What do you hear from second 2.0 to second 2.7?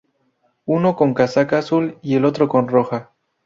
y el otro con